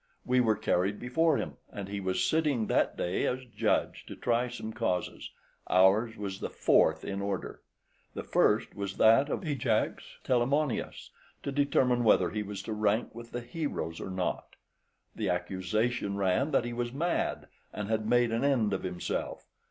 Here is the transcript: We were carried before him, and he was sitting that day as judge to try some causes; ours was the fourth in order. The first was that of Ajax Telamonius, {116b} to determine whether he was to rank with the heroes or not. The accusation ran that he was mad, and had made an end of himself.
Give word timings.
We 0.25 0.39
were 0.39 0.55
carried 0.55 0.99
before 0.99 1.37
him, 1.37 1.57
and 1.71 1.87
he 1.87 1.99
was 1.99 2.25
sitting 2.25 2.65
that 2.65 2.97
day 2.97 3.27
as 3.27 3.45
judge 3.45 4.03
to 4.07 4.15
try 4.15 4.47
some 4.49 4.73
causes; 4.73 5.29
ours 5.69 6.17
was 6.17 6.39
the 6.39 6.49
fourth 6.49 7.05
in 7.05 7.21
order. 7.21 7.61
The 8.15 8.23
first 8.23 8.73
was 8.73 8.97
that 8.97 9.29
of 9.29 9.45
Ajax 9.45 10.17
Telamonius, 10.23 11.11
{116b} 11.43 11.43
to 11.43 11.51
determine 11.51 12.03
whether 12.03 12.31
he 12.31 12.41
was 12.41 12.63
to 12.63 12.73
rank 12.73 13.13
with 13.13 13.29
the 13.31 13.41
heroes 13.41 14.01
or 14.01 14.09
not. 14.09 14.55
The 15.15 15.29
accusation 15.29 16.17
ran 16.17 16.49
that 16.49 16.65
he 16.65 16.73
was 16.73 16.91
mad, 16.91 17.47
and 17.71 17.87
had 17.87 18.09
made 18.09 18.31
an 18.31 18.43
end 18.43 18.73
of 18.73 18.81
himself. 18.81 19.45